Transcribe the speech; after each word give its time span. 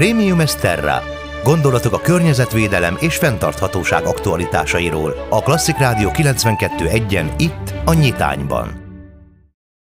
Premium 0.00 0.40
Esterra. 0.40 1.02
Gondolatok 1.44 1.92
a 1.92 2.00
környezetvédelem 2.00 2.96
és 3.00 3.16
fenntarthatóság 3.16 4.04
aktualitásairól. 4.04 5.26
A 5.30 5.42
Klasszik 5.42 5.78
Rádió 5.78 6.10
92.1-en 6.10 7.32
itt 7.36 7.74
a 7.84 7.92
Nyitányban. 7.92 8.79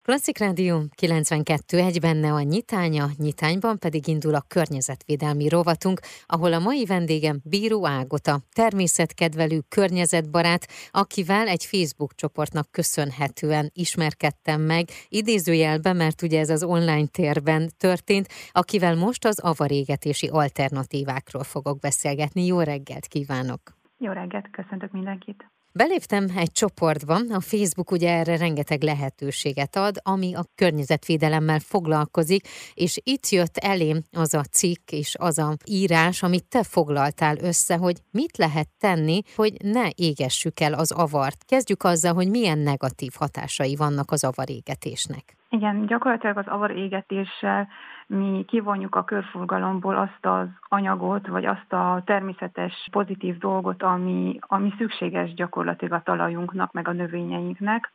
Klasszik 0.09 0.37
Rádió 0.37 0.83
92.1 1.01 1.97
benne 2.01 2.31
a 2.31 2.41
nyitánya, 2.41 3.05
nyitányban 3.17 3.79
pedig 3.79 4.07
indul 4.07 4.35
a 4.35 4.43
környezetvédelmi 4.47 5.49
rovatunk, 5.49 5.99
ahol 6.25 6.53
a 6.53 6.59
mai 6.59 6.85
vendégem 6.85 7.39
Bíró 7.43 7.87
Ágota, 7.87 8.39
természetkedvelő 8.53 9.59
környezetbarát, 9.67 10.67
akivel 10.91 11.47
egy 11.47 11.65
Facebook 11.65 12.15
csoportnak 12.15 12.71
köszönhetően 12.71 13.69
ismerkedtem 13.73 14.61
meg, 14.61 14.87
idézőjelben, 15.09 15.95
mert 15.95 16.21
ugye 16.21 16.39
ez 16.39 16.49
az 16.49 16.63
online 16.63 17.07
térben 17.07 17.69
történt, 17.77 18.27
akivel 18.51 18.95
most 18.95 19.25
az 19.25 19.39
avarégetési 19.39 20.27
alternatívákról 20.27 21.43
fogok 21.43 21.79
beszélgetni. 21.79 22.45
Jó 22.45 22.59
reggelt 22.59 23.07
kívánok! 23.07 23.61
Jó 23.97 24.11
reggelt, 24.11 24.49
köszöntök 24.51 24.91
mindenkit! 24.91 25.45
Beléptem 25.71 26.27
egy 26.35 26.51
csoportba, 26.51 27.19
a 27.29 27.39
Facebook 27.39 27.91
ugye 27.91 28.09
erre 28.09 28.37
rengeteg 28.37 28.83
lehetőséget 28.83 29.75
ad, 29.75 29.99
ami 30.03 30.33
a 30.33 30.45
környezetvédelemmel 30.55 31.59
foglalkozik, 31.59 32.47
és 32.73 32.99
itt 33.03 33.29
jött 33.29 33.57
elém 33.57 34.01
az 34.11 34.33
a 34.33 34.43
cikk 34.43 34.91
és 34.91 35.15
az 35.19 35.37
a 35.37 35.57
írás, 35.65 36.23
amit 36.23 36.45
te 36.45 36.63
foglaltál 36.63 37.37
össze, 37.37 37.75
hogy 37.75 37.97
mit 38.11 38.37
lehet 38.37 38.69
tenni, 38.77 39.21
hogy 39.35 39.53
ne 39.63 39.89
égessük 39.95 40.59
el 40.59 40.73
az 40.73 40.91
avart. 40.91 41.45
Kezdjük 41.45 41.83
azzal, 41.83 42.13
hogy 42.13 42.29
milyen 42.29 42.59
negatív 42.59 43.11
hatásai 43.15 43.75
vannak 43.75 44.11
az 44.11 44.23
avarégetésnek. 44.23 45.38
Igen, 45.51 45.85
gyakorlatilag 45.85 46.37
az 46.37 46.47
avarégetéssel 46.47 47.67
mi 48.07 48.45
kivonjuk 48.47 48.95
a 48.95 49.03
körforgalomból 49.03 49.97
azt 49.97 50.25
az 50.25 50.47
anyagot, 50.67 51.27
vagy 51.27 51.45
azt 51.45 51.73
a 51.73 52.01
természetes 52.05 52.87
pozitív 52.91 53.37
dolgot, 53.37 53.83
ami, 53.83 54.39
ami 54.41 54.73
szükséges 54.77 55.33
gyakorlatilag 55.33 55.93
a 55.93 56.03
talajunknak, 56.03 56.71
meg 56.71 56.87
a 56.87 56.91
növényeinknek 56.91 57.91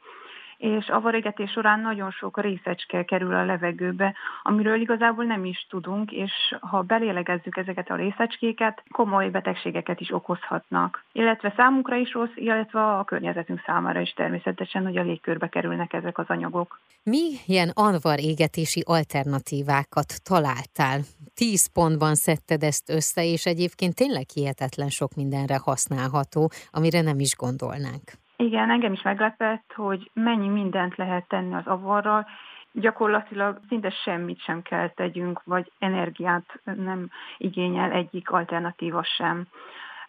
és 0.56 0.88
a 0.88 1.00
varégetés 1.00 1.50
során 1.50 1.80
nagyon 1.80 2.10
sok 2.10 2.40
részecske 2.40 3.04
kerül 3.04 3.34
a 3.34 3.44
levegőbe, 3.44 4.14
amiről 4.42 4.80
igazából 4.80 5.24
nem 5.24 5.44
is 5.44 5.66
tudunk, 5.70 6.12
és 6.12 6.32
ha 6.60 6.82
belélegezzük 6.82 7.56
ezeket 7.56 7.90
a 7.90 7.96
részecskéket, 7.96 8.82
komoly 8.90 9.30
betegségeket 9.30 10.00
is 10.00 10.12
okozhatnak. 10.12 11.04
Illetve 11.12 11.52
számunkra 11.56 11.96
is 11.96 12.12
rossz, 12.12 12.34
illetve 12.34 12.80
a 12.80 13.04
környezetünk 13.04 13.62
számára 13.66 14.00
is 14.00 14.12
természetesen, 14.12 14.82
hogy 14.82 14.96
a 14.96 15.02
légkörbe 15.02 15.48
kerülnek 15.48 15.92
ezek 15.92 16.18
az 16.18 16.26
anyagok. 16.28 16.80
Mi 17.02 17.30
ilyen 17.46 17.70
anvar 17.74 18.20
égetési 18.20 18.82
alternatívákat 18.86 20.22
találtál? 20.22 21.00
Tíz 21.34 21.72
pontban 21.72 22.14
szedted 22.14 22.62
ezt 22.62 22.90
össze, 22.90 23.24
és 23.24 23.46
egyébként 23.46 23.94
tényleg 23.94 24.24
hihetetlen 24.34 24.88
sok 24.88 25.14
mindenre 25.14 25.58
használható, 25.64 26.50
amire 26.70 27.00
nem 27.00 27.18
is 27.18 27.36
gondolnánk. 27.36 28.23
Igen, 28.44 28.70
engem 28.70 28.92
is 28.92 29.02
meglepett, 29.02 29.72
hogy 29.74 30.10
mennyi 30.12 30.48
mindent 30.48 30.96
lehet 30.96 31.28
tenni 31.28 31.54
az 31.54 31.66
avarral, 31.66 32.26
gyakorlatilag 32.72 33.60
szinte 33.68 33.90
semmit 33.90 34.40
sem 34.40 34.62
kell 34.62 34.88
tegyünk, 34.88 35.42
vagy 35.44 35.72
energiát 35.78 36.60
nem 36.64 37.10
igényel 37.36 37.90
egyik 37.90 38.30
alternatíva 38.30 39.02
sem. 39.02 39.46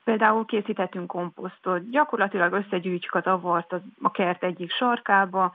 Például 0.04 0.46
készíthetünk 0.46 1.08
komposztot, 1.08 1.90
gyakorlatilag 1.90 2.54
összegyűjtjük 2.54 3.16
az 3.16 3.26
avart 3.26 3.76
a 4.02 4.12
kert 4.12 4.44
egyik 4.44 4.72
sarkába, 4.72 5.54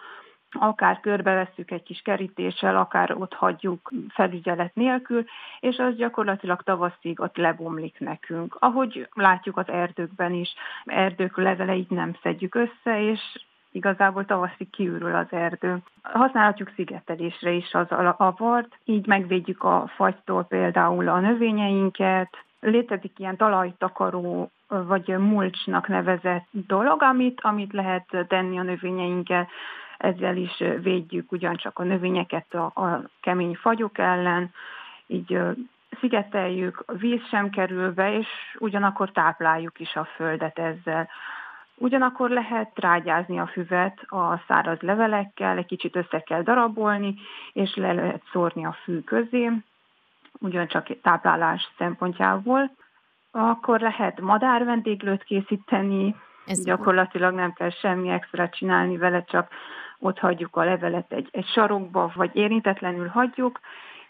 akár 0.58 1.00
körbevesszük 1.00 1.70
egy 1.70 1.82
kis 1.82 2.00
kerítéssel, 2.04 2.76
akár 2.76 3.12
ott 3.12 3.34
hagyjuk 3.34 3.90
felügyelet 4.08 4.74
nélkül, 4.74 5.24
és 5.60 5.76
az 5.76 5.96
gyakorlatilag 5.96 6.62
tavaszig 6.62 7.20
ott 7.20 7.36
lebomlik 7.36 7.98
nekünk. 7.98 8.56
Ahogy 8.58 9.08
látjuk 9.12 9.56
az 9.56 9.68
erdőkben 9.68 10.32
is, 10.32 10.54
erdők 10.84 11.36
leveleit 11.36 11.90
nem 11.90 12.16
szedjük 12.22 12.54
össze, 12.54 13.02
és 13.02 13.20
igazából 13.72 14.24
tavaszig 14.24 14.70
kiürül 14.70 15.14
az 15.14 15.27
erdő. 15.30 15.77
Használhatjuk 16.02 16.72
szigetelésre 16.74 17.50
is 17.50 17.72
az 17.72 17.86
avart, 18.16 18.78
így 18.84 19.06
megvédjük 19.06 19.62
a 19.62 19.90
fagytól 19.96 20.44
például 20.44 21.08
a 21.08 21.20
növényeinket, 21.20 22.44
Létezik 22.60 23.18
ilyen 23.18 23.36
talajtakaró 23.36 24.50
vagy 24.68 25.08
mulcsnak 25.08 25.89
nevezett 25.89 26.46
dolog, 26.50 27.02
amit, 27.02 27.40
amit 27.40 27.72
lehet 27.72 28.27
tenni 28.28 28.58
a 28.58 28.62
növényeinkkel 28.62 29.48
ezzel 30.00 30.36
is 30.36 30.62
védjük 30.83 31.33
ugyancsak 31.33 31.78
a 31.78 31.83
növényeket 31.83 32.55
a, 32.55 32.64
a 32.64 33.02
kemény 33.20 33.55
fagyok 33.55 33.98
ellen, 33.98 34.50
így 35.06 35.38
szigeteljük, 36.00 36.84
víz 36.98 37.27
sem 37.28 37.50
kerül 37.50 37.92
be, 37.92 38.18
és 38.18 38.27
ugyanakkor 38.58 39.10
tápláljuk 39.10 39.80
is 39.80 39.94
a 39.94 40.05
földet 40.05 40.58
ezzel. 40.58 41.08
Ugyanakkor 41.74 42.30
lehet 42.30 42.70
rágyázni 42.74 43.39
a 43.39 43.46
füvet 43.46 44.00
a 44.06 44.42
száraz 44.46 44.80
levelekkel, 44.80 45.56
egy 45.56 45.66
kicsit 45.66 45.96
össze 45.96 46.20
kell 46.20 46.42
darabolni, 46.42 47.14
és 47.52 47.74
le 47.74 47.92
lehet 47.92 48.22
szórni 48.33 48.64
a 48.64 48.77
fű 48.83 49.00
közé, 49.00 49.50
ugyancsak 50.39 51.00
táplálás 51.02 51.72
szempontjából. 51.78 52.70
Akkor 53.30 53.80
lehet 53.80 54.20
madárvendéglőt 54.20 55.24
készíteni, 55.24 56.14
Ez 56.46 56.64
gyakorlatilag 56.64 57.34
nem 57.34 57.52
kell 57.52 57.70
semmi 57.70 58.08
extra 58.08 58.48
csinálni 58.48 58.96
vele, 58.96 59.24
csak 59.24 59.48
ott 60.00 60.18
hagyjuk 60.18 60.56
a 60.56 60.64
levelet 60.64 61.12
egy, 61.12 61.28
egy 61.30 61.46
sarokba, 61.46 62.12
vagy 62.14 62.30
érintetlenül 62.33 63.08
hagyjuk, 63.08 63.61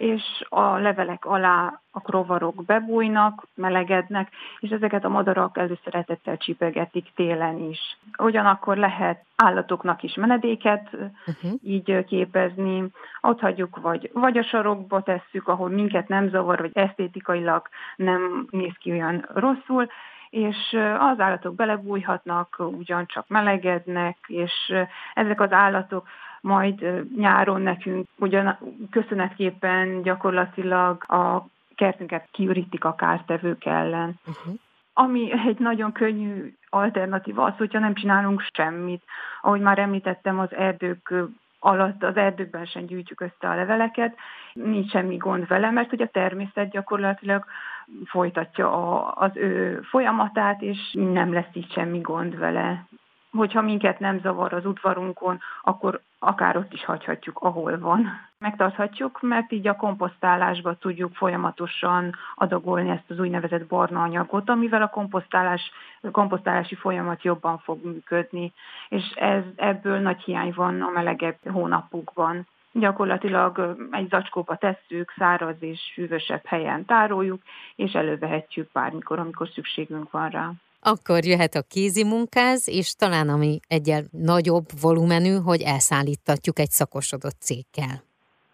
és 0.00 0.22
a 0.48 0.76
levelek 0.76 1.24
alá 1.24 1.80
a 1.92 2.00
rovarok 2.04 2.64
bebújnak, 2.64 3.46
melegednek, 3.54 4.28
és 4.58 4.70
ezeket 4.70 5.04
a 5.04 5.08
madarak 5.08 5.58
előszeretettel 5.58 6.36
csipegetik 6.36 7.12
télen 7.14 7.58
is. 7.58 7.98
Ugyanakkor 8.18 8.76
lehet 8.76 9.24
állatoknak 9.36 10.02
is 10.02 10.14
menedéket 10.14 10.88
uh-huh. 10.92 11.52
így 11.62 12.04
képezni, 12.04 12.84
ott 13.20 13.40
hagyjuk, 13.40 13.80
vagy, 13.80 14.10
vagy 14.12 14.38
a 14.38 14.42
sarokba 14.42 15.02
tesszük, 15.02 15.48
ahol 15.48 15.68
minket 15.68 16.08
nem 16.08 16.28
zavar, 16.28 16.60
vagy 16.60 16.70
esztétikailag 16.74 17.68
nem 17.96 18.46
néz 18.50 18.74
ki 18.78 18.90
olyan 18.90 19.28
rosszul, 19.34 19.86
és 20.30 20.56
az 20.98 21.20
állatok 21.20 21.54
belebújhatnak, 21.54 22.56
ugyancsak 22.58 23.28
melegednek, 23.28 24.16
és 24.26 24.72
ezek 25.14 25.41
az 25.41 25.52
állatok 25.52 26.08
majd 26.41 27.06
nyáron 27.16 27.62
nekünk 27.62 28.06
ugyan 28.16 28.58
köszönetképpen 28.91 30.02
gyakorlatilag 30.02 31.04
a 31.10 31.46
kertünket 31.74 32.28
kiürítik 32.30 32.84
a 32.84 32.94
kártevők 32.94 33.64
ellen. 33.64 34.14
Uh-huh. 34.26 34.54
Ami 34.92 35.32
egy 35.46 35.58
nagyon 35.58 35.92
könnyű 35.92 36.54
alternatíva 36.68 37.44
az, 37.44 37.56
hogyha 37.56 37.78
nem 37.78 37.94
csinálunk 37.94 38.44
semmit. 38.52 39.02
Ahogy 39.41 39.60
már 39.60 39.78
említettem, 39.78 40.38
az 40.38 40.54
erdők 40.54 41.14
alatt 41.60 42.03
az 42.03 42.16
erdőkben 42.16 42.65
sem 42.65 42.84
gyűjtjük 42.84 43.21
össze 43.21 43.48
a 43.48 43.54
leveleket, 43.54 44.16
nincs 44.53 44.91
semmi 44.91 45.16
gond 45.16 45.47
vele, 45.47 45.71
mert 45.71 45.93
ugye 45.93 46.04
a 46.04 46.10
természet 46.12 46.71
gyakorlatilag 46.71 47.44
folytatja 48.04 48.72
a, 48.72 49.12
az 49.16 49.31
ő 49.34 49.81
folyamatát, 49.82 50.62
és 50.62 50.78
nem 50.93 51.32
lesz 51.32 51.54
így 51.54 51.72
semmi 51.72 52.00
gond 52.00 52.38
vele. 52.38 52.87
Hogyha 53.32 53.60
minket 53.60 53.98
nem 53.98 54.20
zavar 54.20 54.52
az 54.52 54.66
udvarunkon, 54.66 55.41
akkor 55.62 56.00
akár 56.18 56.56
ott 56.56 56.72
is 56.72 56.84
hagyhatjuk, 56.84 57.38
ahol 57.38 57.78
van. 57.78 58.06
Megtarthatjuk, 58.38 59.18
mert 59.22 59.52
így 59.52 59.68
a 59.68 59.76
komposztálásba 59.76 60.74
tudjuk 60.74 61.14
folyamatosan 61.14 62.14
adagolni 62.34 62.91
ezt 62.91 63.10
az 63.10 63.18
úgynevezett 63.18 63.66
barna 63.66 64.02
anyagot, 64.02 64.48
amivel 64.48 64.82
a 64.82 64.88
komposztálás, 64.88 65.70
komposztálási 66.12 66.74
folyamat 66.74 67.22
jobban 67.22 67.58
fog 67.58 67.84
működni, 67.84 68.52
és 68.88 69.10
ez, 69.14 69.42
ebből 69.56 69.98
nagy 69.98 70.22
hiány 70.22 70.52
van 70.56 70.82
a 70.82 70.91
melegebb 70.91 71.38
hónapokban. 71.52 72.47
Gyakorlatilag 72.72 73.76
egy 73.91 74.08
zacskóba 74.08 74.56
tesszük, 74.56 75.12
száraz 75.16 75.56
és 75.60 75.92
hűvösebb 75.94 76.47
helyen 76.47 76.84
tároljuk, 76.84 77.42
és 77.76 77.92
elővehetjük 77.92 78.72
bármikor, 78.72 79.18
amikor 79.18 79.48
szükségünk 79.48 80.10
van 80.10 80.28
rá. 80.28 80.50
Akkor 80.80 81.24
jöhet 81.24 81.54
a 81.54 81.62
kézi 81.68 82.04
munkáz, 82.04 82.68
és 82.68 82.94
talán 82.94 83.28
ami 83.28 83.59
egyel 83.68 84.03
nagyobb 84.10 84.66
volumenű, 84.80 85.34
hogy 85.34 85.62
elszállítatjuk 85.62 86.59
egy 86.59 86.71
szakosodott 86.71 87.41
cégkel. 87.41 88.09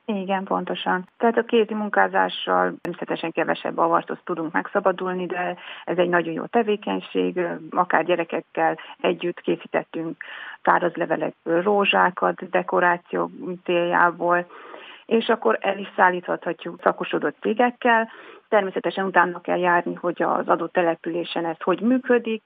Igen, 0.05 0.45
pontosan. 0.45 1.09
Tehát 1.17 1.37
a 1.37 1.45
kézi 1.45 1.75
munkázással 1.75 2.75
természetesen 2.81 3.33
kevesebb 3.33 3.79
avartól 3.79 4.19
tudunk 4.25 4.53
megszabadulni, 4.53 5.27
de 5.27 5.57
ez 5.85 5.99
egy 5.99 6.09
nagyon 6.09 6.33
jó 6.33 6.45
tevékenység, 6.45 7.41
akár 7.71 8.05
gyerekekkel 8.05 8.79
együtt 9.01 9.41
készítettünk 9.41 10.17
tárazlevelekből 10.63 11.63
rózsákat 11.63 12.51
dekoráció 12.51 13.31
céljából, 13.65 14.47
és 15.07 15.29
akkor 15.29 15.59
el 15.61 15.79
is 15.79 15.93
szállíthatjuk 15.97 16.81
szakosodott 16.83 17.37
cégekkel. 17.41 18.09
Természetesen 18.49 19.05
utána 19.05 19.41
kell 19.41 19.59
járni, 19.59 19.95
hogy 19.95 20.23
az 20.23 20.49
adott 20.49 20.73
településen 20.73 21.45
ez 21.45 21.57
hogy 21.61 21.81
működik. 21.81 22.43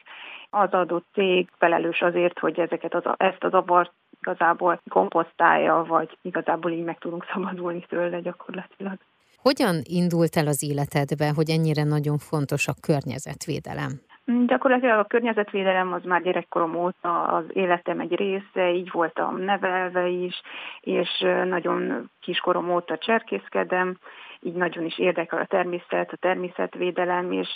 Az 0.51 0.71
adott 0.71 1.07
cég 1.13 1.49
felelős 1.59 2.01
azért, 2.01 2.39
hogy 2.39 2.59
ezeket 2.59 2.95
az, 2.95 3.03
ezt 3.17 3.45
az 3.45 3.53
avart 3.53 3.93
igazából 4.21 4.81
komposztálja, 4.89 5.85
vagy 5.89 6.19
igazából 6.23 6.71
így 6.71 6.85
meg 6.85 6.99
tudunk 6.99 7.27
szabadulni 7.33 7.85
tőle 7.89 8.21
gyakorlatilag. 8.21 8.99
Hogyan 9.37 9.81
indult 9.83 10.37
el 10.37 10.47
az 10.47 10.63
életedbe, 10.63 11.33
hogy 11.35 11.51
ennyire 11.51 11.85
nagyon 11.85 12.19
fontos 12.19 12.69
a 12.69 12.73
környezetvédelem? 12.81 14.01
Gyakorlatilag 14.25 14.99
a 14.99 15.05
környezetvédelem 15.05 15.93
az 15.93 16.03
már 16.05 16.23
gyerekkorom 16.23 16.75
óta 16.75 17.23
az 17.23 17.45
életem 17.53 18.01
egy 18.01 18.15
része, 18.15 18.73
így 18.73 18.91
voltam 18.91 19.41
nevelve 19.41 20.07
is, 20.07 20.43
és 20.81 21.19
nagyon 21.45 22.11
kiskorom 22.21 22.71
óta 22.71 22.99
cserkészkedem, 22.99 23.99
így 24.41 24.55
nagyon 24.55 24.85
is 24.85 24.99
érdekel 24.99 25.41
a 25.41 25.47
természet, 25.47 26.13
a 26.13 26.17
természetvédelem, 26.17 27.33
és, 27.33 27.49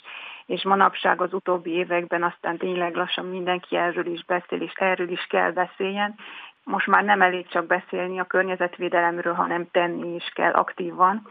és 0.46 0.64
manapság 0.64 1.20
az 1.20 1.32
utóbbi 1.32 1.70
években 1.70 2.22
aztán 2.22 2.56
tényleg 2.56 2.94
lassan 2.94 3.26
mindenki 3.26 3.76
erről 3.76 4.06
is 4.06 4.25
beszél, 4.25 4.61
és 4.61 4.72
erről 4.75 5.11
is 5.11 5.26
kell 5.28 5.50
beszéljen. 5.50 6.14
Most 6.64 6.87
már 6.87 7.05
nem 7.05 7.22
elég 7.22 7.49
csak 7.49 7.66
beszélni 7.66 8.19
a 8.19 8.25
környezetvédelemről, 8.25 9.34
hanem 9.34 9.69
tenni 9.70 10.14
is 10.14 10.31
kell 10.34 10.52
aktívan 10.52 11.28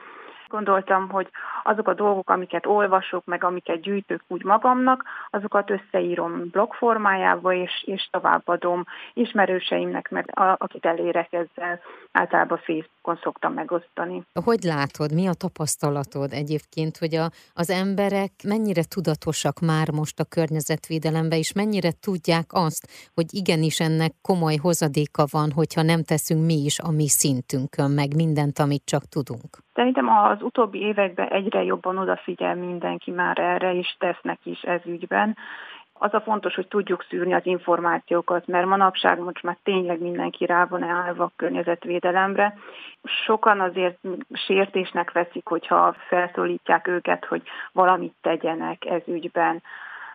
gondoltam, 0.54 1.10
hogy 1.10 1.30
azok 1.64 1.88
a 1.88 1.94
dolgok, 1.94 2.30
amiket 2.30 2.66
olvasok, 2.66 3.26
meg 3.26 3.44
amiket 3.44 3.82
gyűjtök 3.82 4.22
úgy 4.28 4.44
magamnak, 4.44 5.04
azokat 5.30 5.70
összeírom 5.70 6.50
blog 6.52 6.74
formájába, 6.74 7.54
és, 7.54 7.84
és 7.86 8.08
továbbadom 8.12 8.84
ismerőseimnek, 9.14 10.10
meg 10.10 10.40
a, 10.40 10.56
akit 10.58 10.86
elérek 10.86 11.34
ezzel, 11.34 11.80
általában 12.12 12.58
Facebookon 12.58 13.20
szoktam 13.24 13.54
megosztani. 13.54 14.24
Hogy 14.44 14.64
látod, 14.64 15.14
mi 15.14 15.28
a 15.28 15.34
tapasztalatod 15.34 16.32
egyébként, 16.32 16.98
hogy 16.98 17.16
a, 17.16 17.26
az 17.54 17.70
emberek 17.70 18.32
mennyire 18.48 18.84
tudatosak 18.96 19.60
már 19.60 19.88
most 19.92 20.20
a 20.20 20.26
környezetvédelembe, 20.36 21.38
és 21.38 21.54
mennyire 21.54 21.92
tudják 22.02 22.46
azt, 22.50 23.12
hogy 23.14 23.26
igenis 23.30 23.80
ennek 23.80 24.12
komoly 24.22 24.56
hozadéka 24.56 25.26
van, 25.32 25.52
hogyha 25.52 25.82
nem 25.82 26.04
teszünk 26.04 26.46
mi 26.46 26.58
is 26.70 26.80
a 26.80 26.92
mi 26.92 27.08
szintünkön, 27.08 27.92
meg 27.92 28.16
mindent, 28.16 28.60
amit 28.60 28.86
csak 28.86 29.04
tudunk? 29.16 29.52
Szerintem 29.74 30.08
az 30.10 30.42
utóbbi 30.44 30.80
években 30.80 31.28
egyre 31.28 31.64
jobban 31.64 31.98
odafigyel 31.98 32.56
mindenki 32.56 33.12
már 33.12 33.40
erre, 33.40 33.74
és 33.74 33.96
tesznek 34.00 34.40
is 34.44 34.62
ez 34.62 34.82
ügyben. 34.86 35.38
Az 35.94 36.14
a 36.14 36.22
fontos, 36.22 36.56
hogy 36.56 36.68
tudjuk 36.68 37.06
szűrni 37.10 37.34
az 37.34 37.46
információkat, 37.46 38.48
mert 38.48 38.66
manapság 38.66 39.20
most 39.20 39.44
már 39.44 39.58
tényleg 39.64 40.02
mindenki 40.02 40.46
rá 40.46 40.66
van 40.66 40.84
állva 40.84 41.24
a 41.24 41.32
környezetvédelemre. 41.36 42.58
Sokan 43.04 43.60
azért 43.60 43.98
sértésnek 44.34 45.12
veszik, 45.12 45.46
hogyha 45.46 45.96
felszólítják 46.08 46.88
őket, 46.88 47.26
hogy 47.26 47.42
valamit 47.72 48.14
tegyenek 48.22 48.86
ez 48.86 49.02
ügyben. 49.06 49.62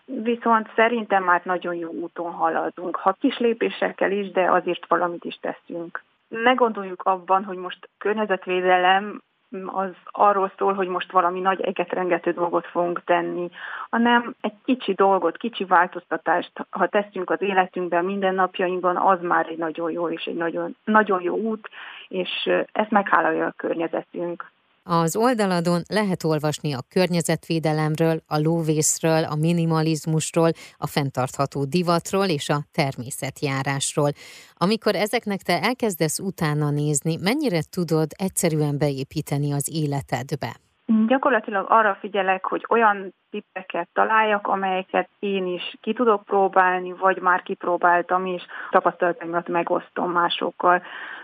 Viszont 0.04 0.70
szerintem 0.74 1.24
már 1.24 1.40
nagyon 1.44 1.74
jó 1.74 1.90
úton 1.90 2.32
haladunk, 2.32 2.96
ha 2.96 3.16
kis 3.20 3.38
lépésekkel 3.38 4.10
is, 4.10 4.30
de 4.30 4.50
azért 4.50 4.86
valamit 4.88 5.24
is 5.24 5.38
teszünk. 5.40 6.02
Ne 6.28 6.52
gondoljuk 6.52 7.02
abban, 7.02 7.44
hogy 7.44 7.56
most 7.56 7.88
környezetvédelem 7.98 9.22
az 9.66 9.90
arról 10.04 10.52
szól, 10.56 10.74
hogy 10.74 10.88
most 10.88 11.12
valami 11.12 11.40
nagy 11.40 11.60
egetrengető 11.60 12.30
dolgot 12.30 12.66
fogunk 12.66 13.04
tenni, 13.04 13.50
hanem 13.90 14.34
egy 14.40 14.54
kicsi 14.64 14.92
dolgot, 14.92 15.36
kicsi 15.36 15.64
változtatást, 15.64 16.52
ha 16.70 16.86
teszünk 16.86 17.30
az 17.30 17.42
életünkben, 17.42 18.04
mindennapjainkban, 18.04 18.96
az 18.96 19.18
már 19.22 19.46
egy 19.48 19.58
nagyon 19.58 19.90
jó 19.90 20.08
és 20.08 20.24
egy 20.24 20.36
nagyon, 20.36 20.76
nagyon 20.84 21.22
jó 21.22 21.36
út, 21.36 21.68
és 22.08 22.50
ezt 22.72 22.90
meghálálja 22.90 23.46
a 23.46 23.54
környezetünk. 23.56 24.50
Az 24.90 25.16
oldaladon 25.16 25.82
lehet 25.88 26.24
olvasni 26.24 26.72
a 26.72 26.84
környezetvédelemről, 26.88 28.22
a 28.26 28.38
lóvészről, 28.38 29.24
a 29.24 29.34
minimalizmusról, 29.34 30.50
a 30.76 30.86
fenntartható 30.86 31.64
divatról 31.64 32.26
és 32.26 32.48
a 32.48 32.66
természetjárásról. 32.72 34.10
Amikor 34.54 34.94
ezeknek 34.94 35.42
te 35.42 35.62
elkezdesz 35.62 36.18
utána 36.18 36.70
nézni, 36.70 37.16
mennyire 37.16 37.62
tudod 37.70 38.10
egyszerűen 38.16 38.78
beépíteni 38.78 39.52
az 39.52 39.68
életedbe? 39.72 40.67
Gyakorlatilag 41.06 41.66
arra 41.68 41.94
figyelek, 41.94 42.44
hogy 42.44 42.64
olyan 42.68 43.14
tippeket 43.30 43.88
találjak, 43.92 44.46
amelyeket 44.46 45.08
én 45.18 45.46
is 45.46 45.76
ki 45.80 45.92
tudok 45.92 46.24
próbálni, 46.24 46.92
vagy 46.92 47.20
már 47.20 47.42
kipróbáltam, 47.42 48.26
és 48.26 48.42
tapasztalataimat 48.70 49.48
megosztom 49.48 50.12
másokkal. 50.12 50.82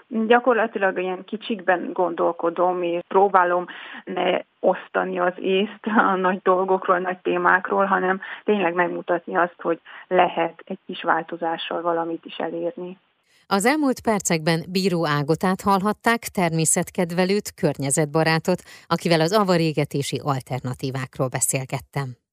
Gyakorlatilag 0.09 0.99
ilyen 0.99 1.25
kicsikben 1.25 1.93
gondolkodom, 1.93 2.83
és 2.83 3.03
próbálom 3.09 3.67
ne 4.05 4.39
osztani 4.61 5.19
az 5.19 5.35
észt 5.37 5.87
a 5.97 6.15
nagy 6.15 6.41
dolgokról, 6.43 6.99
nagy 6.99 7.19
témákról, 7.19 7.85
hanem 7.85 8.21
tényleg 8.45 8.75
megmutatni 8.75 9.37
azt, 9.37 9.61
hogy 9.63 9.81
lehet 10.09 10.63
egy 10.65 10.79
kis 10.87 11.03
változással 11.03 11.83
valamit 11.83 12.25
is 12.25 12.37
elérni. 12.37 12.99
Az 13.46 13.64
elmúlt 13.64 14.00
percekben 14.00 14.64
Bíró 14.69 15.06
Ágotát 15.06 15.61
hallhatták, 15.61 16.29
természetkedvelőt, 16.29 17.52
környezetbarátot, 17.55 18.62
akivel 18.87 19.20
az 19.20 19.32
avarégetési 19.32 20.20
alternatívákról 20.23 21.29
beszélgettem. 21.29 22.24